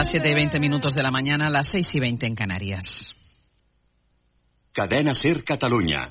las 0.00 0.12
7 0.12 0.30
y 0.30 0.34
20 0.34 0.60
minutos 0.60 0.94
de 0.94 1.02
la 1.02 1.10
mañana, 1.10 1.50
las 1.50 1.66
6 1.66 1.94
y 1.94 2.00
20 2.00 2.26
en 2.26 2.34
Canarias. 2.34 3.12
Cadena 4.72 5.12
Ser 5.12 5.44
Catalunya. 5.44 6.08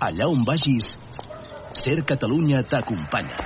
Allà 0.00 0.26
on 0.26 0.44
vagis, 0.44 0.98
Ser 1.72 2.04
Catalunya 2.04 2.64
t'acompanya. 2.64 3.36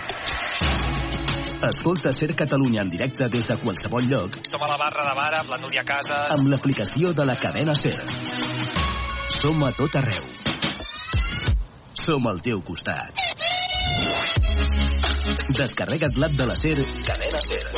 Escolta 1.68 2.10
Ser 2.10 2.34
Catalunya 2.34 2.80
en 2.84 2.88
directe 2.88 3.28
des 3.28 3.46
de 3.46 3.56
qualsevol 3.58 4.08
lloc 4.08 4.38
Som 4.44 4.62
a 4.62 4.68
la 4.70 4.78
barra 4.78 5.04
de 5.10 5.14
bar 5.14 5.38
amb 5.40 5.50
la 5.50 5.58
Núria 5.58 5.84
Casa. 5.84 6.28
amb 6.32 6.48
l'aplicació 6.48 7.12
de 7.12 7.26
la 7.26 7.36
cadena 7.36 7.74
Ser. 7.74 8.00
Som 9.42 9.62
a 9.62 9.72
tot 9.72 9.94
arreu. 9.94 10.24
Som 11.92 12.26
al 12.26 12.40
teu 12.40 12.62
costat. 12.62 13.12
Descarrega't 15.52 16.16
l'app 16.16 16.32
de 16.32 16.46
la 16.46 16.54
Ser, 16.54 16.78
cadena 17.04 17.40
Ser, 17.42 17.77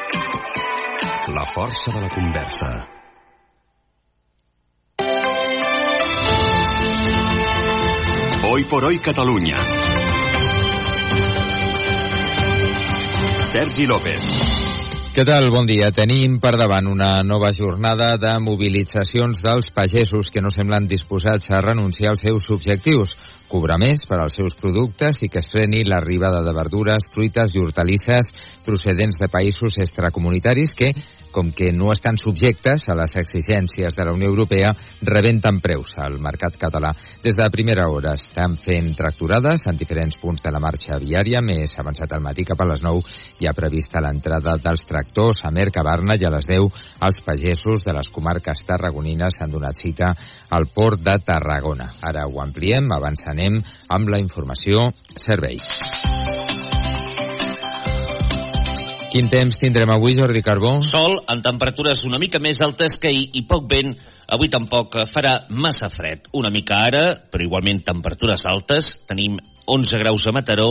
La 1.27 1.45
força 1.45 1.91
de 1.93 2.01
la 2.01 2.09
conversa. 2.09 2.89
Hoy 8.43 8.63
por 8.63 8.83
hoy 8.83 8.97
Catalunya. 8.97 9.57
Sergi 13.45 13.85
López. 13.85 14.70
Què 15.11 15.25
tal? 15.27 15.49
Bon 15.51 15.65
dia. 15.67 15.89
Tenim 15.91 16.37
per 16.39 16.53
davant 16.55 16.85
una 16.87 17.09
nova 17.27 17.49
jornada 17.51 18.13
de 18.15 18.31
mobilitzacions 18.39 19.41
dels 19.43 19.67
pagesos 19.75 20.31
que 20.31 20.39
no 20.39 20.47
semblen 20.55 20.87
disposats 20.87 21.51
a 21.51 21.59
renunciar 21.59 22.13
als 22.13 22.23
seus 22.23 22.47
objectius. 22.55 23.17
Cobrar 23.51 23.75
més 23.75 24.05
per 24.07 24.21
als 24.23 24.37
seus 24.39 24.55
productes 24.55 25.19
i 25.25 25.27
que 25.27 25.41
es 25.43 25.49
freni 25.51 25.81
l'arribada 25.83 26.39
de 26.45 26.53
verdures, 26.55 27.09
fruites 27.11 27.51
i 27.51 27.59
hortalisses 27.59 28.31
procedents 28.63 29.19
de 29.19 29.27
països 29.27 29.75
extracomunitaris 29.83 30.71
que, 30.79 30.93
com 31.35 31.51
que 31.51 31.73
no 31.75 31.91
estan 31.91 32.15
subjectes 32.15 32.87
a 32.87 32.95
les 32.95 33.17
exigències 33.19 33.95
de 33.97 34.05
la 34.07 34.13
Unió 34.15 34.31
Europea, 34.31 34.71
rebenten 35.01 35.59
preus 35.59 35.97
al 35.99 36.15
mercat 36.23 36.55
català. 36.59 36.93
Des 37.23 37.35
de 37.35 37.49
primera 37.51 37.89
hora 37.91 38.15
estan 38.15 38.55
fent 38.55 38.93
tracturades 38.95 39.67
en 39.67 39.75
diferents 39.75 40.15
punts 40.23 40.47
de 40.47 40.55
la 40.55 40.63
marxa 40.63 40.99
viària. 41.03 41.43
Més 41.43 41.75
avançat 41.83 42.15
al 42.15 42.23
matí 42.23 42.47
cap 42.47 42.63
a 42.63 42.71
les 42.71 42.83
9 42.87 43.03
hi 43.43 43.51
ha 43.51 43.57
prevista 43.57 43.99
l'entrada 43.99 44.55
dels 44.63 44.87
tractors 44.87 45.00
a 45.01 45.51
Mercabarna 45.51 46.15
i 46.15 46.25
a 46.25 46.31
les 46.33 46.47
10 46.47 46.81
els 47.07 47.21
pagesos 47.25 47.85
de 47.85 47.93
les 47.93 48.09
comarques 48.09 48.63
tarragonines 48.65 49.41
han 49.41 49.51
donat 49.51 49.75
cita 49.75 50.13
al 50.49 50.67
port 50.67 50.99
de 51.01 51.17
Tarragona. 51.25 51.89
Ara 52.01 52.27
ho 52.27 52.41
ampliem, 52.41 52.91
abans 52.91 53.25
anem 53.27 53.61
amb 53.89 54.09
la 54.09 54.19
informació 54.19 54.91
serveis. 55.15 55.67
Quin 59.11 59.27
temps 59.27 59.57
tindrem 59.59 59.89
avui, 59.91 60.13
Jordi 60.15 60.39
Carbó? 60.39 60.77
Sol, 60.87 61.17
amb 61.27 61.43
temperatures 61.43 62.05
una 62.07 62.19
mica 62.19 62.39
més 62.39 62.61
altes 62.63 62.95
que 62.95 63.09
ahir 63.09 63.25
i 63.35 63.41
poc 63.43 63.65
vent. 63.67 63.91
Avui 64.31 64.47
tampoc 64.47 64.95
farà 65.11 65.33
massa 65.51 65.89
fred. 65.91 66.29
Una 66.31 66.47
mica 66.47 66.77
ara, 66.87 67.01
però 67.27 67.43
igualment 67.43 67.81
temperatures 67.83 68.45
altes. 68.47 68.93
Tenim 69.09 69.35
11 69.67 69.99
graus 69.99 70.27
a 70.27 70.31
Mataró, 70.31 70.69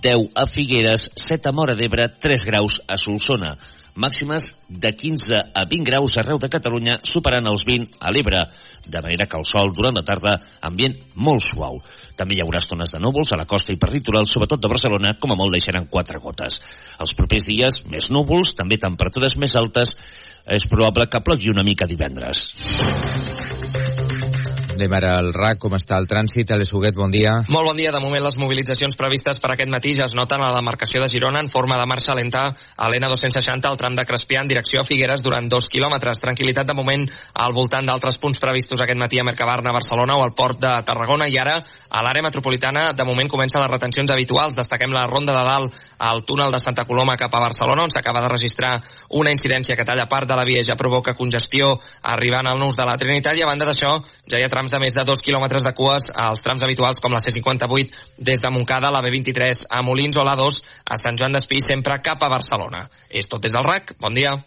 10 0.00 0.32
a 0.34 0.46
Figueres, 0.46 1.10
7 1.14 1.48
a 1.48 1.52
Mora 1.52 1.74
d'Ebre, 1.76 2.08
3 2.08 2.44
graus 2.48 2.80
a 2.88 2.96
Solsona. 2.96 3.56
Màximes 3.92 4.54
de 4.72 4.88
15 4.96 5.36
a 5.52 5.64
20 5.68 5.84
graus 5.84 6.16
arreu 6.16 6.38
de 6.40 6.48
Catalunya, 6.48 6.96
superant 7.04 7.44
els 7.50 7.66
20 7.68 7.98
a 8.00 8.12
l'Ebre. 8.14 8.40
De 8.88 9.02
manera 9.04 9.26
que 9.28 9.36
el 9.36 9.44
sol, 9.44 9.74
durant 9.76 9.98
la 9.98 10.04
tarda, 10.06 10.38
ambient 10.64 10.96
molt 11.14 11.44
suau. 11.44 11.76
També 12.16 12.38
hi 12.38 12.40
haurà 12.40 12.62
estones 12.62 12.94
de 12.94 13.00
núvols 13.02 13.34
a 13.34 13.38
la 13.40 13.46
costa 13.46 13.74
i 13.74 13.78
per 13.78 13.92
litoral, 13.92 14.24
sobretot 14.26 14.62
de 14.64 14.72
Barcelona, 14.72 15.12
com 15.20 15.34
a 15.34 15.36
molt 15.36 15.52
deixaran 15.52 15.90
quatre 15.92 16.22
gotes. 16.24 16.62
Els 16.98 17.12
propers 17.18 17.50
dies, 17.52 17.82
més 17.92 18.08
núvols, 18.10 18.54
també 18.56 18.80
temperatures 18.80 19.36
més 19.36 19.56
altes, 19.60 19.92
és 20.48 20.66
probable 20.72 21.10
que 21.12 21.20
plogui 21.20 21.52
una 21.52 21.66
mica 21.66 21.86
divendres. 21.86 22.48
Anem 24.72 24.92
ara 24.96 25.10
al 25.20 25.34
RAC, 25.36 25.58
com 25.60 25.74
està 25.76 25.98
el 26.00 26.06
trànsit? 26.08 26.48
Ales 26.54 26.70
Huguet, 26.72 26.94
bon 26.96 27.10
dia. 27.12 27.34
Molt 27.52 27.68
bon 27.68 27.76
dia. 27.76 27.90
De 27.92 28.00
moment, 28.00 28.22
les 28.24 28.38
mobilitzacions 28.40 28.96
previstes 28.96 29.36
per 29.42 29.50
aquest 29.52 29.68
matí 29.68 29.92
ja 29.92 30.06
es 30.08 30.14
noten 30.16 30.40
a 30.40 30.48
la 30.48 30.56
demarcació 30.62 31.02
de 31.02 31.10
Girona 31.12 31.42
en 31.44 31.50
forma 31.52 31.76
de 31.76 31.84
marxa 31.90 32.14
lenta 32.16 32.46
a 32.48 32.88
l'N260 32.88 33.68
al 33.68 33.76
tram 33.76 33.98
de 33.98 34.06
Crespià 34.08 34.40
en 34.40 34.48
direcció 34.48 34.80
a 34.80 34.86
Figueres 34.88 35.20
durant 35.20 35.50
dos 35.52 35.68
quilòmetres. 35.68 36.22
Tranquilitat 36.24 36.70
de 36.70 36.76
moment 36.78 37.04
al 37.44 37.52
voltant 37.52 37.84
d'altres 37.84 38.16
punts 38.22 38.40
previstos 38.40 38.80
aquest 38.80 38.98
matí 38.98 39.20
a 39.20 39.26
Mercabarna, 39.28 39.74
Barcelona 39.76 40.16
o 40.16 40.24
al 40.24 40.32
port 40.32 40.62
de 40.64 40.72
Tarragona 40.88 41.28
i 41.28 41.36
ara 41.36 41.58
a 41.60 42.04
l'àrea 42.06 42.24
metropolitana 42.24 42.88
de 42.96 43.04
moment 43.04 43.28
comencen 43.28 43.60
les 43.60 43.70
retencions 43.70 44.10
habituals. 44.16 44.56
Destaquem 44.56 44.96
la 44.96 45.04
ronda 45.04 45.36
de 45.36 45.44
dalt 45.44 45.76
al 45.98 46.24
túnel 46.24 46.50
de 46.50 46.58
Santa 46.58 46.86
Coloma 46.88 47.18
cap 47.20 47.36
a 47.36 47.44
Barcelona 47.44 47.84
on 47.84 47.92
s'acaba 47.92 48.24
de 48.24 48.32
registrar 48.32 48.72
una 49.20 49.30
incidència 49.36 49.76
que 49.76 49.84
talla 49.84 50.08
part 50.08 50.26
de 50.26 50.34
la 50.34 50.48
via 50.48 50.64
i 50.64 50.66
ja 50.66 50.80
provoca 50.80 51.14
congestió 51.14 51.76
arribant 52.02 52.48
al 52.48 52.58
nus 52.58 52.80
de 52.80 52.88
la 52.88 52.96
Trinitat 52.96 53.36
i 53.36 53.44
a 53.44 53.52
banda 53.52 53.68
d'això 53.68 53.98
ja 54.26 54.40
hi 54.40 54.46
ha 54.46 54.50
trams 54.50 54.71
de 54.72 54.80
més 54.82 54.96
de 54.96 55.04
dos 55.06 55.22
quilòmetres 55.24 55.66
de 55.66 55.74
cues 55.76 56.08
als 56.26 56.42
trams 56.44 56.64
habituals 56.64 57.02
com 57.04 57.12
la 57.12 57.20
C58 57.22 58.18
des 58.18 58.42
de 58.42 58.52
Montcada, 58.52 58.92
la 58.92 59.04
B23 59.04 59.66
a 59.68 59.84
Molins 59.86 60.16
o 60.16 60.26
la 60.26 60.36
2 60.38 60.62
a 60.84 61.00
Sant 61.00 61.20
Joan 61.20 61.36
d'Espí 61.36 61.60
sempre 61.60 62.00
cap 62.02 62.22
a 62.22 62.32
Barcelona. 62.32 62.86
És 63.08 63.28
tot 63.28 63.44
des 63.44 63.52
del 63.52 63.68
RAC. 63.68 63.96
Bon 64.00 64.14
dia. 64.16 64.38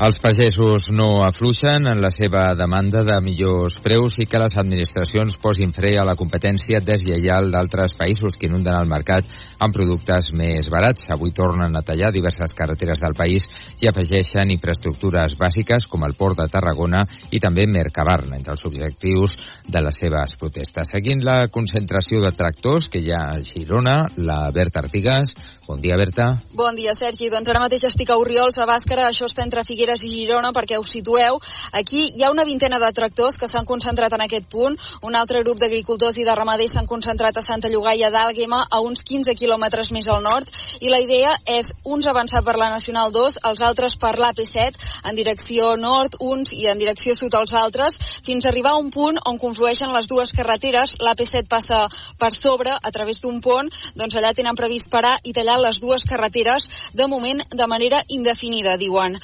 Els 0.00 0.16
pagesos 0.16 0.86
no 0.96 1.26
afluixen 1.26 1.84
en 1.84 1.98
la 2.00 2.08
seva 2.08 2.54
demanda 2.56 3.02
de 3.04 3.18
millors 3.20 3.74
preus 3.84 4.14
i 4.22 4.24
que 4.24 4.38
les 4.40 4.54
administracions 4.56 5.34
posin 5.42 5.74
fre 5.76 5.90
a 6.00 6.06
la 6.08 6.14
competència 6.16 6.78
deslleial 6.80 7.50
d'altres 7.52 7.92
països 7.98 8.38
que 8.40 8.48
inunden 8.48 8.78
el 8.78 8.88
mercat 8.88 9.28
amb 9.60 9.76
productes 9.76 10.30
més 10.32 10.70
barats. 10.72 11.04
Avui 11.12 11.34
tornen 11.36 11.76
a 11.76 11.82
tallar 11.84 12.14
diverses 12.14 12.56
carreteres 12.56 13.02
del 13.04 13.12
país 13.18 13.44
i 13.84 13.90
afegeixen 13.90 14.54
infraestructures 14.54 15.34
bàsiques 15.36 15.84
com 15.84 16.08
el 16.08 16.16
port 16.16 16.40
de 16.40 16.48
Tarragona 16.48 17.04
i 17.28 17.42
també 17.44 17.68
Mercabarna 17.68 18.40
entre 18.40 18.56
els 18.56 18.64
objectius 18.64 19.36
de 19.68 19.84
les 19.84 20.00
seves 20.00 20.38
protestes. 20.40 20.94
Seguint 20.96 21.20
la 21.28 21.42
concentració 21.52 22.24
de 22.24 22.32
tractors 22.32 22.88
que 22.88 23.04
hi 23.04 23.12
ha 23.12 23.26
a 23.34 23.44
Girona, 23.44 23.98
la 24.16 24.46
Berta 24.48 24.80
Artigas. 24.80 25.36
Bon 25.68 25.84
dia, 25.84 26.00
Berta. 26.00 26.32
Bon 26.56 26.74
dia, 26.74 26.96
Sergi. 26.96 27.28
Doncs 27.30 27.52
ara 27.52 27.60
mateix 27.68 27.84
estic 27.92 28.08
a 28.10 28.16
Oriols, 28.18 28.56
a 28.56 28.64
Bàscara, 28.66 29.10
això 29.12 29.28
està 29.28 29.44
entre 29.44 29.62
Figueres 29.68 29.89
i 30.04 30.10
Girona, 30.12 30.52
perquè 30.54 30.78
us 30.78 30.92
situeu. 30.94 31.40
Aquí 31.72 32.04
hi 32.14 32.22
ha 32.22 32.30
una 32.30 32.44
vintena 32.46 32.78
de 32.78 32.90
tractors 32.94 33.36
que 33.38 33.48
s'han 33.50 33.66
concentrat 33.66 34.14
en 34.14 34.22
aquest 34.24 34.46
punt. 34.52 34.78
Un 35.02 35.16
altre 35.18 35.42
grup 35.42 35.58
d'agricultors 35.58 36.18
i 36.20 36.26
de 36.26 36.34
ramaders 36.38 36.76
s'han 36.76 36.86
concentrat 36.86 37.36
a 37.36 37.42
Santa 37.42 37.68
Llogaia 37.72 38.10
d'Àlguema, 38.14 38.62
a 38.70 38.80
uns 38.80 39.02
15 39.02 39.34
quilòmetres 39.34 39.90
més 39.96 40.06
al 40.08 40.22
nord. 40.22 40.46
I 40.80 40.92
la 40.92 41.00
idea 41.02 41.34
és 41.46 41.72
uns 41.84 42.06
avançar 42.06 42.44
per 42.46 42.56
la 42.60 42.70
Nacional 42.70 43.10
2, 43.12 43.40
els 43.50 43.62
altres 43.66 43.96
per 44.00 44.14
l'AP7, 44.20 44.78
en 45.10 45.18
direcció 45.18 45.74
nord, 45.76 46.16
uns 46.20 46.54
i 46.54 46.68
en 46.70 46.78
direcció 46.78 47.14
sud 47.18 47.34
els 47.34 47.54
altres, 47.54 47.98
fins 48.26 48.44
a 48.44 48.52
arribar 48.52 48.76
a 48.76 48.80
un 48.80 48.90
punt 48.94 49.18
on 49.26 49.38
conflueixen 49.42 49.92
les 49.94 50.06
dues 50.06 50.32
carreteres. 50.36 50.94
L'AP7 51.02 51.48
passa 51.50 51.82
per 52.18 52.32
sobre, 52.36 52.70
a 52.72 52.90
través 52.94 53.20
d'un 53.20 53.40
pont, 53.42 53.68
doncs 53.96 54.16
allà 54.16 54.32
tenen 54.36 54.58
previst 54.58 54.90
parar 54.92 55.16
i 55.24 55.34
tallar 55.36 55.58
les 55.60 55.80
dues 55.82 56.04
carreteres, 56.08 56.68
de 56.94 57.06
moment 57.08 57.42
de 57.50 57.66
manera 57.66 58.02
indefinida, 58.08 58.76
diuen. 58.80 59.18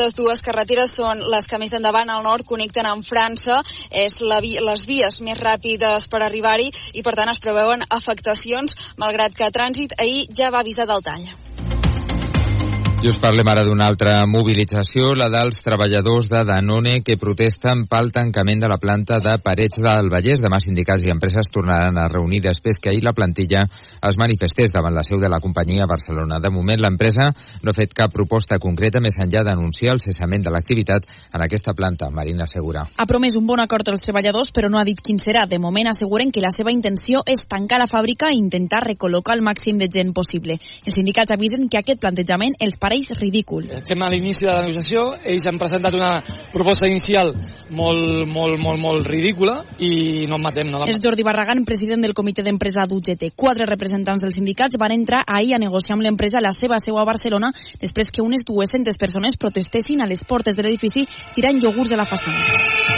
Aquestes 0.00 0.16
dues 0.16 0.40
carreteres 0.40 0.94
són 0.96 1.18
les 1.32 1.44
que 1.48 1.58
més 1.60 1.74
endavant 1.76 2.08
al 2.08 2.22
nord 2.24 2.46
connecten 2.48 2.86
amb 2.88 3.04
França, 3.04 3.58
és 4.04 4.16
la 4.30 4.38
vi 4.40 4.54
les 4.68 4.86
vies 4.88 5.20
més 5.26 5.36
ràpides 5.36 6.08
per 6.08 6.22
arribar-hi 6.24 6.70
i 6.96 7.04
per 7.04 7.12
tant 7.20 7.34
es 7.34 7.42
preveuen 7.44 7.84
afectacions, 7.98 8.80
malgrat 9.04 9.36
que 9.36 9.52
Trànsit 9.52 9.98
ahir 10.00 10.24
ja 10.32 10.48
va 10.56 10.64
avisar 10.64 10.88
del 10.88 11.04
tall. 11.04 11.28
Just 13.00 13.16
parlem 13.16 13.48
ara 13.48 13.62
d'una 13.64 13.86
altra 13.88 14.26
mobilització, 14.28 15.14
la 15.16 15.30
dels 15.32 15.62
treballadors 15.64 16.26
de 16.28 16.42
Danone 16.44 16.98
que 17.00 17.14
protesten 17.16 17.86
pel 17.88 18.10
tancament 18.12 18.60
de 18.60 18.68
la 18.68 18.76
planta 18.76 19.16
de 19.24 19.38
Parets 19.40 19.78
del 19.80 20.10
Vallès. 20.12 20.42
Demà 20.44 20.58
sindicats 20.60 21.06
i 21.06 21.08
empreses 21.08 21.48
tornaran 21.48 21.96
a 21.96 22.04
reunir 22.12 22.42
després 22.44 22.76
que 22.76 22.90
ahir 22.90 23.00
la 23.06 23.14
plantilla 23.16 23.62
es 24.04 24.18
manifestés 24.20 24.74
davant 24.76 24.92
la 24.92 25.04
seu 25.08 25.16
de 25.16 25.30
la 25.32 25.38
companyia 25.40 25.86
a 25.86 25.88
Barcelona. 25.88 26.42
De 26.44 26.50
moment, 26.52 26.76
l'empresa 26.76 27.30
no 27.62 27.72
ha 27.72 27.78
fet 27.78 27.94
cap 27.96 28.12
proposta 28.12 28.58
concreta 28.60 29.00
més 29.00 29.16
enllà 29.16 29.46
d'anunciar 29.48 29.96
el 29.96 30.04
cessament 30.04 30.44
de 30.44 30.52
l'activitat 30.52 31.08
en 31.32 31.46
aquesta 31.46 31.72
planta. 31.72 32.10
Marina 32.12 32.44
Segura. 32.52 32.84
Ha 32.84 33.08
promès 33.08 33.40
un 33.40 33.48
bon 33.48 33.64
acord 33.64 33.88
als 33.88 34.04
treballadors, 34.04 34.52
però 34.52 34.68
no 34.68 34.76
ha 34.76 34.84
dit 34.84 35.00
quin 35.00 35.16
serà. 35.16 35.46
De 35.48 35.56
moment 35.58 35.88
asseguren 35.88 36.28
que 36.36 36.44
la 36.44 36.52
seva 36.52 36.76
intenció 36.76 37.24
és 37.24 37.48
tancar 37.48 37.80
la 37.80 37.88
fàbrica 37.88 38.28
i 38.28 38.36
intentar 38.36 38.84
recol·locar 38.84 39.40
el 39.40 39.46
màxim 39.48 39.80
de 39.80 39.88
gent 39.88 40.12
possible. 40.12 40.60
Els 40.84 41.00
sindicats 41.00 41.32
avisen 41.32 41.70
que 41.72 41.80
aquest 41.80 42.04
plantejament 42.04 42.60
els 42.60 42.76
pareix 42.90 43.10
ridícul. 43.20 43.68
Estem 43.70 44.02
a 44.02 44.10
l'inici 44.10 44.44
de 44.44 44.50
la 44.50 44.64
negociació, 44.64 45.14
ells 45.22 45.46
han 45.46 45.58
presentat 45.60 45.94
una 45.94 46.10
proposta 46.50 46.88
inicial 46.90 47.32
molt, 47.70 48.26
molt, 48.26 48.58
molt, 48.58 48.80
molt 48.82 49.06
ridícula 49.06 49.60
i 49.78 50.26
no 50.30 50.40
en 50.40 50.42
matem. 50.42 50.70
No 50.72 50.82
És 50.90 50.98
Jordi 51.02 51.22
Barragan, 51.26 51.62
president 51.64 52.02
del 52.02 52.16
comitè 52.18 52.42
d'empresa 52.42 52.86
d'UGT. 52.90 53.30
Quatre 53.38 53.68
representants 53.70 54.24
dels 54.24 54.40
sindicats 54.40 54.80
van 54.80 54.96
entrar 54.96 55.22
ahir 55.26 55.54
a 55.54 55.62
negociar 55.62 55.96
amb 55.96 56.06
l'empresa 56.06 56.42
la 56.42 56.52
seva 56.56 56.80
seu 56.82 56.98
a 56.98 57.06
Barcelona 57.06 57.52
després 57.80 58.10
que 58.10 58.24
unes 58.26 58.42
200 58.48 58.98
persones 58.98 59.38
protestessin 59.38 60.02
a 60.02 60.10
les 60.10 60.24
portes 60.24 60.56
de 60.56 60.66
l'edifici 60.66 61.06
tirant 61.36 61.62
iogurts 61.62 61.94
de 61.94 62.00
la 62.00 62.08
façana. 62.08 62.89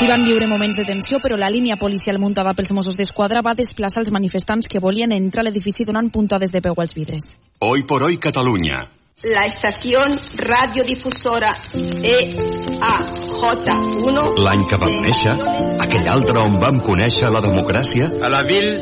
S'hi 0.00 0.08
van 0.08 0.22
viure 0.24 0.46
moments 0.48 0.78
de 0.80 0.86
tensió, 0.88 1.18
però 1.20 1.36
la 1.36 1.50
línia 1.52 1.76
policial 1.76 2.16
muntada 2.16 2.56
pels 2.56 2.72
Mossos 2.72 2.96
d'Esquadra 2.96 3.44
va 3.44 3.52
desplaçar 3.52 4.00
els 4.00 4.08
manifestants 4.08 4.64
que 4.64 4.80
volien 4.80 5.12
entrar 5.12 5.42
a 5.42 5.44
l'edifici 5.44 5.84
donant 5.84 6.08
puntades 6.08 6.48
de 6.54 6.62
peu 6.64 6.72
als 6.80 6.96
vidres. 6.96 7.36
Hoy 7.60 7.82
por 7.82 8.02
hoy 8.02 8.16
Cataluña. 8.16 8.88
La 9.28 9.44
estación 9.44 10.16
radiodifusora 10.40 11.52
EAJ1... 11.76 14.40
L'any 14.40 14.64
que 14.70 14.78
vam 14.80 14.94
néixer, 15.04 15.36
aquell 15.84 16.08
altre 16.08 16.40
on 16.46 16.56
vam 16.64 16.80
conèixer 16.80 17.28
la 17.28 17.44
democràcia... 17.44 18.08
A 18.24 18.32
la 18.32 18.40
ville 18.48 18.80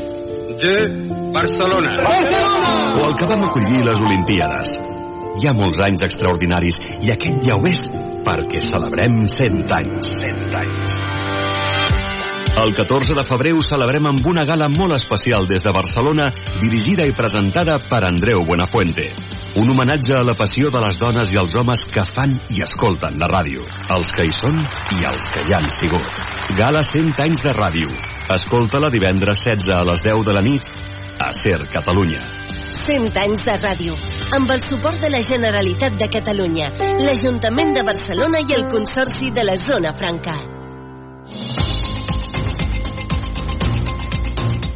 de 0.54 0.86
Barcelona. 1.34 1.98
Barcelona! 1.98 2.94
O 2.94 3.10
el 3.10 3.18
que 3.18 3.26
vam 3.26 3.42
acollir 3.50 3.82
les 3.90 3.98
Olimpíades. 4.06 4.78
Hi 5.42 5.50
ha 5.50 5.58
molts 5.58 5.82
anys 5.82 6.06
extraordinaris 6.06 6.78
i 7.02 7.10
aquest 7.10 7.42
ja 7.42 7.58
ho 7.58 7.66
és 7.66 7.90
perquè 8.22 8.62
celebrem 8.62 9.26
100 9.26 9.66
anys. 9.82 10.14
100 10.22 10.54
anys. 10.62 11.07
El 12.58 12.74
14 12.74 13.14
de 13.14 13.22
febrer 13.22 13.52
ho 13.54 13.60
celebrem 13.62 14.08
amb 14.08 14.24
una 14.26 14.42
gala 14.44 14.66
molt 14.72 14.96
especial 14.96 15.44
des 15.46 15.62
de 15.62 15.70
Barcelona, 15.70 16.24
dirigida 16.58 17.04
i 17.06 17.12
presentada 17.14 17.76
per 17.78 18.00
Andreu 18.08 18.42
Buenafuente. 18.48 19.04
Un 19.62 19.70
homenatge 19.70 20.16
a 20.18 20.24
la 20.26 20.34
passió 20.34 20.72
de 20.74 20.80
les 20.82 20.98
dones 20.98 21.30
i 21.30 21.38
els 21.38 21.54
homes 21.54 21.84
que 21.86 22.02
fan 22.02 22.34
i 22.50 22.64
escolten 22.66 23.14
la 23.22 23.28
ràdio. 23.30 23.62
Els 23.94 24.10
que 24.10 24.26
hi 24.26 24.34
són 24.34 24.58
i 24.58 25.06
els 25.06 25.28
que 25.36 25.46
hi 25.46 25.54
han 25.54 25.70
sigut. 25.76 26.18
Gala 26.58 26.82
100 26.82 27.22
anys 27.28 27.44
de 27.46 27.54
ràdio. 27.54 27.94
Escolta-la 28.40 28.90
divendres 28.90 29.46
16 29.46 29.70
a 29.78 29.84
les 29.92 30.02
10 30.02 30.26
de 30.26 30.34
la 30.34 30.42
nit 30.42 30.74
a 31.22 31.30
Ser 31.38 31.62
Catalunya. 31.70 32.26
100 32.74 33.22
anys 33.22 33.46
de 33.46 33.58
ràdio, 33.62 33.94
amb 34.34 34.50
el 34.50 34.66
suport 34.66 34.98
de 34.98 35.14
la 35.14 35.22
Generalitat 35.22 35.94
de 36.02 36.10
Catalunya, 36.10 36.74
l'Ajuntament 37.06 37.74
de 37.78 37.86
Barcelona 37.86 38.42
i 38.42 38.58
el 38.58 38.66
Consorci 38.74 39.30
de 39.30 39.46
la 39.46 39.54
Zona 39.62 39.94
Franca. 39.94 40.40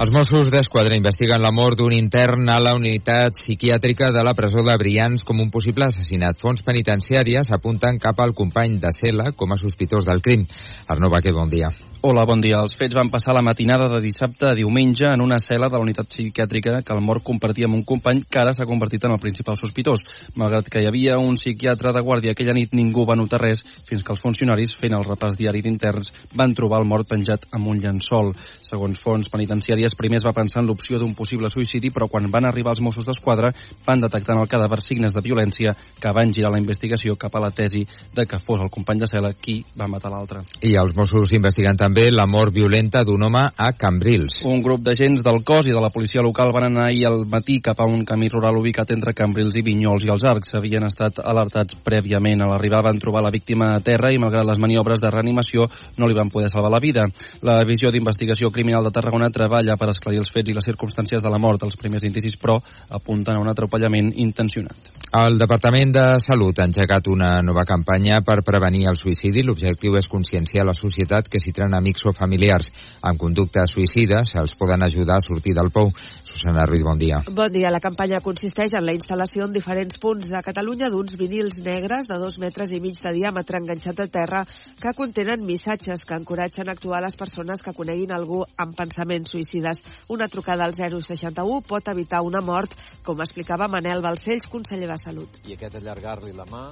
Els 0.03 0.11
Mossos 0.11 0.49
d'Esquadra 0.51 0.97
investiguen 0.99 1.45
la 1.45 1.53
mort 1.55 1.79
d'un 1.79 1.93
intern 1.95 2.49
a 2.51 2.57
la 2.59 2.73
unitat 2.75 3.37
psiquiàtrica 3.39 4.09
de 4.17 4.25
la 4.27 4.33
presó 4.35 4.65
de 4.67 4.75
Brians 4.81 5.23
com 5.29 5.45
un 5.45 5.53
possible 5.55 5.87
assassinat. 5.87 6.41
Fons 6.43 6.67
penitenciàries 6.67 7.53
apunten 7.55 8.03
cap 8.03 8.19
al 8.27 8.35
company 8.43 8.81
de 8.83 8.91
cel·la 8.99 9.31
com 9.31 9.55
a 9.55 9.63
sospitós 9.63 10.11
del 10.11 10.27
crim. 10.27 10.49
Arnau 10.91 11.15
Baquer, 11.15 11.39
bon 11.39 11.55
dia. 11.55 11.71
Hola, 12.05 12.25
bon 12.27 12.41
dia. 12.43 12.59
Els 12.59 12.75
fets 12.75 12.97
van 12.99 13.13
passar 13.15 13.31
la 13.31 13.45
matinada 13.47 13.85
de 13.87 14.01
dissabte 14.03 14.49
a 14.49 14.57
diumenge 14.59 15.07
en 15.07 15.21
una 15.23 15.37
cel·la 15.39 15.69
de 15.71 15.79
la 15.79 15.85
unitat 15.85 16.09
psiquiàtrica 16.11 16.81
que 16.83 16.95
el 16.97 17.01
mort 17.01 17.23
compartia 17.23 17.69
amb 17.69 17.77
un 17.77 17.85
company 17.87 18.25
que 18.27 18.41
ara 18.41 18.51
s'ha 18.51 18.67
convertit 18.67 19.05
en 19.07 19.13
el 19.15 19.21
principal 19.23 19.55
sospitós. 19.55 20.03
Malgrat 20.35 20.67
que 20.67 20.83
hi 20.83 20.89
havia 20.91 21.21
un 21.23 21.37
psiquiatre 21.39 21.93
de 21.95 22.03
guàrdia 22.03 22.33
aquella 22.35 22.57
nit, 22.59 22.75
ningú 22.75 23.05
va 23.07 23.15
notar 23.15 23.39
res 23.39 23.63
fins 23.87 24.03
que 24.03 24.11
els 24.17 24.23
funcionaris, 24.25 24.73
fent 24.81 24.97
el 24.99 25.07
repàs 25.07 25.37
diari 25.39 25.63
d'interns, 25.63 26.11
van 26.35 26.57
trobar 26.59 26.81
el 26.83 26.89
mort 26.91 27.07
penjat 27.07 27.47
amb 27.53 27.71
un 27.71 27.79
llençol. 27.79 28.33
Segons 28.67 28.99
fons 28.99 29.31
penitenciàries, 29.31 29.95
primer 29.95 30.19
es 30.19 30.27
va 30.27 30.35
pensar 30.35 30.65
en 30.65 30.73
l'opció 30.73 30.99
d'un 30.99 31.15
possible 31.15 31.53
suïcidi, 31.55 31.95
però 31.95 32.11
quan 32.11 32.27
van 32.35 32.51
arribar 32.51 32.75
els 32.75 32.83
Mossos 32.83 33.07
d'Esquadra 33.07 33.53
van 33.87 34.03
detectar 34.03 34.35
en 34.35 34.43
el 34.43 34.51
cadàver 34.51 34.81
signes 34.83 35.15
de 35.15 35.23
violència 35.23 35.77
que 36.03 36.17
van 36.19 36.35
girar 36.35 36.51
la 36.51 36.59
investigació 36.59 37.15
cap 37.15 37.39
a 37.39 37.47
la 37.47 37.55
tesi 37.55 37.87
de 38.11 38.27
que 38.27 38.43
fos 38.43 38.59
el 38.59 38.75
company 38.75 39.07
de 39.07 39.13
cel·la 39.15 39.37
qui 39.39 39.61
va 39.79 39.87
matar 39.87 40.11
l'altre. 40.11 40.43
I 40.67 40.75
els 40.83 40.99
Mossos 40.99 41.39
investiguen 41.39 41.79
també 41.79 41.92
també 41.93 42.09
la 42.09 42.25
mort 42.25 42.55
violenta 42.55 43.03
d'un 43.05 43.21
home 43.27 43.41
a 43.53 43.67
Cambrils. 43.77 44.39
Un 44.49 44.63
grup 44.65 44.81
d'agents 44.81 45.21
del 45.21 45.43
cos 45.45 45.67
i 45.69 45.75
de 45.77 45.81
la 45.85 45.91
policia 45.93 46.23
local 46.25 46.49
van 46.55 46.71
anar 46.71 46.87
ahir 46.87 47.05
al 47.05 47.27
matí 47.29 47.59
cap 47.61 47.83
a 47.85 47.85
un 47.85 48.07
camí 48.09 48.31
rural 48.33 48.57
ubicat 48.57 48.95
entre 48.95 49.13
Cambrils 49.13 49.59
i 49.61 49.63
Vinyols 49.67 50.07
i 50.07 50.13
els 50.15 50.25
Arcs. 50.25 50.55
Havien 50.57 50.87
estat 50.89 51.21
alertats 51.21 51.77
prèviament. 51.85 52.41
A 52.41 52.49
l'arribar 52.49 52.81
van 52.87 52.97
trobar 53.03 53.21
la 53.21 53.31
víctima 53.35 53.75
a 53.75 53.83
terra 53.85 54.09
i 54.09 54.17
malgrat 54.17 54.49
les 54.49 54.63
maniobres 54.63 55.03
de 55.05 55.11
reanimació 55.13 55.67
no 55.99 56.09
li 56.09 56.17
van 56.17 56.31
poder 56.33 56.49
salvar 56.49 56.71
la 56.73 56.81
vida. 56.81 57.05
La 57.43 57.59
Divisió 57.61 57.93
d'Investigació 57.93 58.49
Criminal 58.51 58.89
de 58.89 58.95
Tarragona 58.97 59.29
treballa 59.29 59.77
per 59.77 59.91
esclarir 59.93 60.23
els 60.25 60.33
fets 60.33 60.49
i 60.49 60.57
les 60.57 60.65
circumstàncies 60.65 61.21
de 61.21 61.29
la 61.29 61.43
mort. 61.43 61.61
Els 61.61 61.77
primers 61.77 62.09
indicis, 62.09 62.39
però, 62.41 62.57
apunten 62.89 63.37
a 63.37 63.45
un 63.45 63.53
atropellament 63.53 64.15
intencionat. 64.17 64.95
El 65.13 65.37
Departament 65.37 65.93
de 65.93 66.07
Salut 66.25 66.57
ha 66.57 66.71
engegat 66.71 67.13
una 67.13 67.35
nova 67.45 67.67
campanya 67.69 68.23
per 68.25 68.41
prevenir 68.41 68.87
el 68.89 68.97
suïcidi. 68.97 69.45
L'objectiu 69.45 70.01
és 70.01 70.09
conscienciar 70.09 70.65
la 70.65 70.73
societat 70.73 71.29
que 71.29 71.37
s'hi 71.37 71.53
tren 71.53 71.82
amics 71.83 72.07
o 72.07 72.15
familiars 72.15 72.71
amb 73.03 73.21
conducta 73.21 73.67
suïcida 73.67 74.23
se'ls 74.29 74.55
poden 74.59 74.87
ajudar 74.87 75.19
a 75.19 75.25
sortir 75.25 75.55
del 75.59 75.71
pou. 75.75 75.91
Susana 76.23 76.65
Ruiz, 76.67 76.85
bon 76.87 76.99
dia. 76.99 77.21
Bon 77.29 77.51
dia. 77.53 77.71
La 77.75 77.83
campanya 77.83 78.23
consisteix 78.25 78.73
en 78.79 78.87
la 78.87 78.95
instal·lació 78.97 79.45
en 79.49 79.53
diferents 79.53 79.99
punts 80.01 80.31
de 80.31 80.43
Catalunya 80.47 80.89
d'uns 80.93 81.17
vinils 81.19 81.59
negres 81.67 82.09
de 82.09 82.19
dos 82.23 82.39
metres 82.39 82.73
i 82.73 82.81
mig 82.81 83.01
de 83.03 83.13
diàmetre 83.19 83.61
enganxat 83.61 84.01
a 84.01 84.09
terra 84.13 84.45
que 84.81 84.95
contenen 84.97 85.45
missatges 85.45 86.07
que 86.07 86.17
encoratgen 86.17 86.71
a 86.71 86.77
actuar 86.77 87.03
les 87.05 87.19
persones 87.19 87.63
que 87.63 87.75
coneguin 87.77 88.15
algú 88.15 88.45
amb 88.57 88.77
pensaments 88.79 89.35
suïcides. 89.35 89.83
Una 90.09 90.29
trucada 90.29 90.65
al 90.65 90.77
061 90.79 91.61
pot 91.67 91.93
evitar 91.93 92.23
una 92.23 92.41
mort, 92.41 92.73
com 93.03 93.21
explicava 93.21 93.69
Manel 93.69 94.03
Balcells, 94.05 94.49
conseller 94.49 94.89
de 94.91 94.99
Salut. 95.03 95.43
I 95.49 95.59
aquest 95.59 95.77
allargar-li 95.83 96.33
la 96.37 96.47
mà 96.49 96.65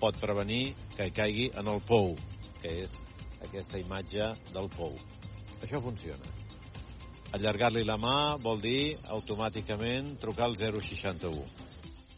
pot 0.00 0.16
prevenir 0.20 0.74
que 0.96 1.10
caigui 1.14 1.50
en 1.56 1.72
el 1.72 1.80
pou, 1.88 2.14
que 2.60 2.72
és 2.84 3.05
aquesta 3.44 3.78
imatge 3.78 4.32
del 4.54 4.68
pou. 4.76 4.96
Això 5.60 5.80
funciona. 5.82 6.34
Allargar-li 7.36 7.82
la 7.84 7.96
mà 8.00 8.36
vol 8.40 8.60
dir 8.62 8.96
automàticament 9.12 10.14
trucar 10.22 10.46
al 10.46 10.56
061. 10.56 11.44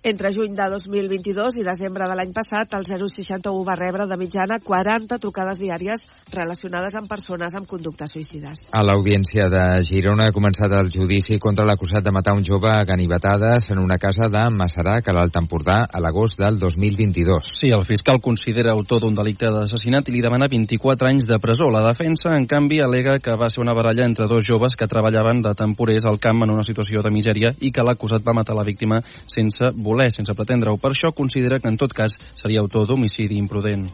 Entre 0.04 0.30
juny 0.32 0.54
de 0.54 0.62
2022 0.70 1.56
i 1.58 1.64
desembre 1.66 2.06
de 2.06 2.14
l'any 2.14 2.30
passat, 2.30 2.70
el 2.78 2.84
061 2.86 3.64
va 3.66 3.74
rebre 3.74 4.04
de 4.06 4.16
mitjana 4.16 4.60
40 4.62 5.16
trucades 5.18 5.58
diàries 5.58 6.04
relacionades 6.30 6.94
amb 6.94 7.10
persones 7.10 7.56
amb 7.58 7.66
conductes 7.66 8.14
suïcides. 8.14 8.68
A 8.70 8.84
l'Audiència 8.86 9.48
de 9.50 9.62
Girona 9.82 10.28
ha 10.28 10.34
començat 10.36 10.70
el 10.78 10.92
judici 10.94 11.40
contra 11.42 11.66
l'acusat 11.66 12.06
de 12.06 12.12
matar 12.14 12.36
un 12.38 12.44
jove 12.46 12.70
a 12.70 12.84
ganivetades 12.86 13.72
en 13.74 13.80
una 13.82 13.98
casa 13.98 14.28
de 14.30 14.44
Massarac, 14.54 15.08
a 15.08 15.16
l'Alt 15.16 15.40
Empordà, 15.40 15.80
a 15.90 16.02
l'agost 16.04 16.38
del 16.38 16.60
2022. 16.62 17.50
Sí, 17.58 17.72
el 17.74 17.82
fiscal 17.82 18.22
considera 18.22 18.76
autor 18.78 19.02
d'un 19.02 19.18
delicte 19.18 19.50
d'assassinat 19.50 20.06
i 20.06 20.14
li 20.14 20.22
demana 20.22 20.46
24 20.46 21.10
anys 21.10 21.26
de 21.26 21.40
presó. 21.42 21.72
La 21.74 21.82
defensa, 21.88 22.36
en 22.36 22.46
canvi, 22.46 22.78
alega 22.86 23.18
que 23.18 23.34
va 23.34 23.50
ser 23.50 23.64
una 23.66 23.74
baralla 23.74 24.06
entre 24.06 24.30
dos 24.30 24.46
joves 24.46 24.78
que 24.78 24.86
treballaven 24.86 25.42
de 25.42 25.56
temporers 25.58 26.06
al 26.06 26.22
camp 26.22 26.46
en 26.46 26.54
una 26.54 26.62
situació 26.62 27.02
de 27.02 27.10
misèria 27.10 27.54
i 27.58 27.74
que 27.74 27.82
l'acusat 27.82 28.22
va 28.22 28.38
matar 28.38 28.54
la 28.54 28.68
víctima 28.68 29.02
sense 29.26 29.74
voler, 29.88 30.10
sense 30.14 30.36
pretendre-ho. 30.36 30.78
Per 30.80 30.92
això 30.92 31.12
considera 31.16 31.60
que 31.62 31.72
en 31.72 31.80
tot 31.80 31.96
cas 31.96 32.18
seria 32.38 32.64
autor 32.64 32.86
d'homicidi 32.88 33.40
imprudent. 33.40 33.88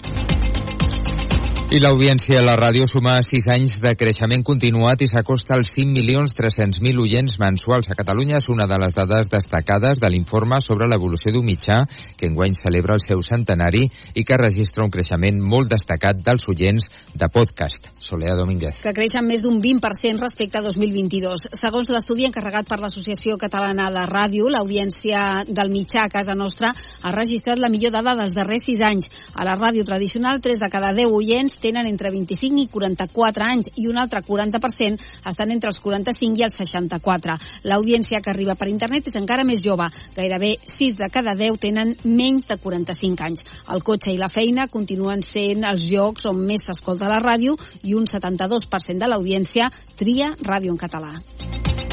I 1.75 1.81
l'audiència 1.83 2.37
a 2.39 2.45
la 2.47 2.53
ràdio 2.55 2.85
suma 2.87 3.17
6 3.27 3.49
anys 3.51 3.73
de 3.83 3.91
creixement 3.99 4.45
continuat 4.47 5.01
i 5.03 5.09
s'acosta 5.11 5.57
als 5.57 5.73
5.300.000 5.75 7.01
oients 7.03 7.35
mensuals 7.43 7.89
a 7.91 7.97
Catalunya. 7.99 8.37
És 8.39 8.47
una 8.53 8.69
de 8.71 8.77
les 8.79 8.95
dades 8.95 9.27
destacades 9.33 9.99
de 9.99 10.07
l'informe 10.13 10.61
sobre 10.63 10.87
l'evolució 10.87 11.33
d'un 11.35 11.43
mitjà 11.43 11.81
que 12.15 12.29
enguany 12.31 12.55
celebra 12.55 12.95
el 12.95 13.03
seu 13.03 13.25
centenari 13.27 13.89
i 14.15 14.23
que 14.23 14.39
registra 14.39 14.85
un 14.87 14.93
creixement 14.95 15.41
molt 15.43 15.73
destacat 15.73 16.21
dels 16.23 16.47
oients 16.47 16.87
de 17.11 17.29
podcast. 17.35 17.91
Solea 17.99 18.37
Domínguez. 18.39 18.79
Que 18.85 18.95
creixen 18.95 19.27
més 19.27 19.43
d'un 19.43 19.59
20% 19.59 20.23
respecte 20.23 20.63
a 20.63 20.65
2022. 20.69 21.49
Segons 21.59 21.91
l'estudi 21.91 22.31
encarregat 22.31 22.71
per 22.71 22.79
l'Associació 22.85 23.35
Catalana 23.35 23.89
de 23.91 24.07
Ràdio, 24.13 24.47
l'audiència 24.47 25.43
del 25.51 25.75
mitjà 25.75 26.07
a 26.07 26.15
casa 26.15 26.39
nostra 26.39 26.71
ha 26.71 27.15
registrat 27.19 27.59
la 27.59 27.73
millor 27.75 27.97
dada 27.99 28.15
dels 28.23 28.39
darrers 28.39 28.71
6 28.71 28.87
anys. 28.93 29.11
A 29.35 29.43
la 29.43 29.59
ràdio 29.59 29.83
tradicional, 29.83 30.39
3 30.39 30.63
de 30.63 30.71
cada 30.71 30.95
10 30.95 31.11
oients 31.11 31.64
tenen 31.65 31.89
entre 31.89 32.13
25 32.13 32.63
i 32.65 32.69
44 32.73 33.49
anys 33.49 33.73
i 33.81 33.89
un 33.89 33.99
altre 34.01 34.23
40% 34.27 35.01
estan 35.31 35.55
entre 35.55 35.73
els 35.73 35.81
45 35.81 36.41
i 36.41 36.47
els 36.47 36.59
64. 36.61 37.39
L'audiència 37.71 38.21
que 38.21 38.33
arriba 38.35 38.59
per 38.59 38.71
internet 38.73 39.09
és 39.11 39.19
encara 39.21 39.47
més 39.49 39.63
jove. 39.65 39.89
Gairebé 40.17 40.57
6 40.75 40.99
de 41.01 41.11
cada 41.13 41.37
10 41.39 41.61
tenen 41.63 41.95
menys 42.05 42.49
de 42.51 42.59
45 42.61 43.29
anys. 43.29 43.47
El 43.73 43.85
cotxe 43.87 44.13
i 44.13 44.21
la 44.21 44.33
feina 44.33 44.69
continuen 44.69 45.25
sent 45.25 45.65
els 45.69 45.89
llocs 45.91 46.29
on 46.31 46.45
més 46.45 46.69
s'escolta 46.69 47.11
la 47.11 47.23
ràdio 47.23 47.57
i 47.83 47.97
un 47.97 48.09
72% 48.11 49.01
de 49.01 49.11
l'audiència 49.11 49.71
tria 49.97 50.35
ràdio 50.43 50.75
en 50.75 50.81
català. 50.81 51.84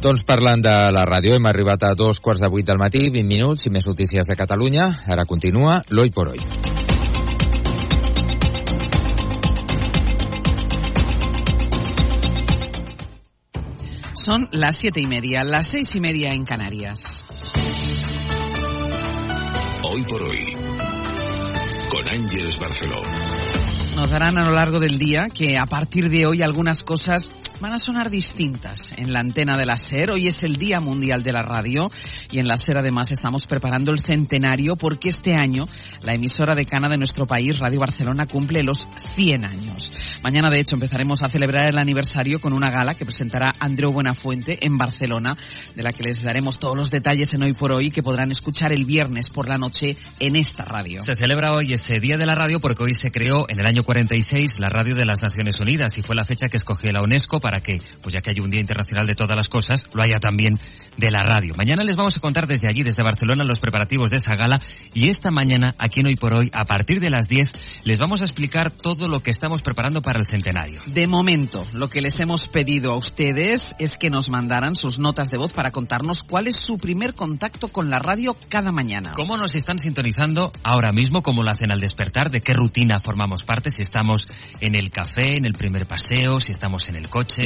Doncs 0.00 0.22
parlant 0.24 0.62
de 0.64 0.72
la 0.96 1.02
ràdio, 1.04 1.34
hem 1.36 1.44
arribat 1.44 1.82
a 1.84 1.90
dos 1.92 2.22
quarts 2.24 2.40
de 2.40 2.48
vuit 2.48 2.64
del 2.64 2.78
matí, 2.80 3.02
20 3.12 3.28
minuts 3.28 3.66
i 3.68 3.72
més 3.74 3.84
notícies 3.84 4.30
de 4.30 4.36
Catalunya. 4.36 4.86
Ara 5.04 5.26
continua 5.28 5.82
l'Oi 5.92 6.08
por 6.08 6.30
Hoy. 6.32 6.40
Son 14.24 14.48
las 14.52 14.80
siete 14.80 15.02
y 15.02 15.06
media, 15.06 15.44
las 15.44 15.66
seis 15.66 15.94
y 15.94 16.00
media 16.00 16.32
en 16.32 16.46
Canarias. 16.46 17.02
Hoy 19.84 20.02
por 20.04 20.22
hoy, 20.22 20.46
con 21.90 22.08
Ángeles 22.08 22.58
Barceló. 22.58 23.02
Nos 23.98 24.10
darán 24.10 24.38
a 24.38 24.46
lo 24.46 24.52
largo 24.52 24.78
del 24.78 24.98
día 24.98 25.26
que 25.26 25.58
a 25.58 25.66
partir 25.66 26.08
de 26.08 26.24
hoy 26.24 26.40
algunas 26.40 26.82
cosas 26.82 27.30
van 27.60 27.74
a 27.74 27.78
sonar 27.78 28.08
distintas 28.08 28.92
en 28.96 29.12
la 29.12 29.20
antena 29.20 29.56
de 29.56 29.66
la 29.66 29.76
SER. 29.76 30.12
Hoy 30.12 30.26
es 30.26 30.42
el 30.42 30.54
Día 30.54 30.80
Mundial 30.80 31.22
de 31.22 31.32
la 31.32 31.42
Radio 31.42 31.90
y 32.30 32.40
en 32.40 32.46
la 32.46 32.56
SER 32.56 32.78
además 32.78 33.12
estamos 33.12 33.46
preparando 33.46 33.92
el 33.92 34.00
centenario 34.00 34.76
porque 34.76 35.10
este 35.10 35.34
año 35.34 35.64
la 36.02 36.14
emisora 36.14 36.54
decana 36.54 36.88
de 36.88 36.96
nuestro 36.96 37.26
país, 37.26 37.58
Radio 37.58 37.78
Barcelona, 37.78 38.26
cumple 38.26 38.62
los 38.62 38.88
100 39.14 39.44
años. 39.44 39.92
Mañana, 40.22 40.48
de 40.48 40.60
hecho, 40.60 40.74
empezaremos 40.74 41.22
a 41.22 41.28
celebrar 41.28 41.70
el 41.70 41.78
aniversario 41.78 42.40
con 42.40 42.54
una 42.54 42.70
gala 42.70 42.94
que 42.94 43.04
presentará 43.04 43.52
Andreu 43.58 43.90
Buenafuente 43.92 44.58
en 44.64 44.78
Barcelona, 44.78 45.36
de 45.74 45.82
la 45.82 45.92
que 45.92 46.04
les 46.04 46.22
daremos 46.22 46.58
todos 46.58 46.76
los 46.76 46.90
detalles 46.90 47.34
en 47.34 47.42
Hoy 47.42 47.52
por 47.52 47.72
Hoy 47.72 47.90
que 47.90 48.02
podrán 48.02 48.30
escuchar 48.30 48.72
el 48.72 48.86
viernes 48.86 49.28
por 49.28 49.48
la 49.48 49.58
noche 49.58 49.96
en 50.18 50.36
esta 50.36 50.64
radio. 50.64 51.00
Se 51.00 51.14
celebra 51.14 51.52
hoy 51.52 51.72
ese 51.72 52.00
Día 52.00 52.16
de 52.16 52.24
la 52.24 52.34
Radio 52.34 52.60
porque 52.60 52.84
hoy 52.84 52.94
se 52.94 53.10
creó 53.10 53.44
en 53.48 53.60
el 53.60 53.66
año 53.66 53.82
46 53.82 54.58
la 54.58 54.68
Radio 54.68 54.94
de 54.94 55.04
las 55.04 55.22
Naciones 55.22 55.60
Unidas 55.60 55.92
y 55.98 56.02
fue 56.02 56.16
la 56.16 56.24
fecha 56.24 56.48
que 56.48 56.56
escogió 56.56 56.90
la 56.92 57.02
UNESCO 57.02 57.38
para 57.40 57.49
para 57.50 57.62
que, 57.62 57.78
pues 58.00 58.14
ya 58.14 58.20
que 58.20 58.30
hay 58.30 58.36
un 58.40 58.48
Día 58.48 58.60
Internacional 58.60 59.08
de 59.08 59.16
todas 59.16 59.34
las 59.34 59.48
cosas, 59.48 59.84
lo 59.92 60.04
haya 60.04 60.20
también 60.20 60.56
de 60.96 61.10
la 61.10 61.24
radio. 61.24 61.52
Mañana 61.56 61.82
les 61.82 61.96
vamos 61.96 62.16
a 62.16 62.20
contar 62.20 62.46
desde 62.46 62.68
allí, 62.68 62.84
desde 62.84 63.02
Barcelona, 63.02 63.42
los 63.44 63.58
preparativos 63.58 64.10
de 64.10 64.18
esa 64.18 64.36
gala 64.36 64.60
y 64.94 65.08
esta 65.08 65.30
mañana, 65.30 65.74
aquí 65.78 65.98
en 65.98 66.06
Hoy 66.06 66.14
por 66.14 66.34
Hoy, 66.34 66.50
a 66.52 66.64
partir 66.64 67.00
de 67.00 67.10
las 67.10 67.26
10, 67.26 67.52
les 67.84 67.98
vamos 67.98 68.22
a 68.22 68.26
explicar 68.26 68.70
todo 68.70 69.08
lo 69.08 69.18
que 69.18 69.30
estamos 69.30 69.62
preparando 69.62 70.00
para 70.00 70.20
el 70.20 70.26
centenario. 70.26 70.80
De 70.86 71.08
momento, 71.08 71.64
lo 71.72 71.88
que 71.88 72.00
les 72.00 72.20
hemos 72.20 72.46
pedido 72.46 72.92
a 72.92 72.96
ustedes 72.96 73.74
es 73.80 73.98
que 73.98 74.10
nos 74.10 74.28
mandaran 74.28 74.76
sus 74.76 75.00
notas 75.00 75.28
de 75.28 75.38
voz 75.38 75.52
para 75.52 75.72
contarnos 75.72 76.22
cuál 76.22 76.46
es 76.46 76.56
su 76.56 76.76
primer 76.76 77.14
contacto 77.14 77.68
con 77.68 77.90
la 77.90 77.98
radio 77.98 78.36
cada 78.48 78.70
mañana. 78.70 79.12
¿Cómo 79.16 79.36
nos 79.36 79.56
están 79.56 79.80
sintonizando 79.80 80.52
ahora 80.62 80.92
mismo? 80.92 81.22
¿Cómo 81.22 81.42
lo 81.42 81.50
hacen 81.50 81.72
al 81.72 81.80
despertar? 81.80 82.30
¿De 82.30 82.40
qué 82.40 82.52
rutina 82.52 83.00
formamos 83.00 83.42
parte? 83.42 83.70
Si 83.70 83.82
estamos 83.82 84.28
en 84.60 84.76
el 84.76 84.90
café, 84.90 85.36
en 85.36 85.46
el 85.46 85.54
primer 85.54 85.86
paseo, 85.86 86.38
si 86.38 86.52
estamos 86.52 86.88
en 86.88 86.96
el 86.96 87.08
coche 87.08 87.39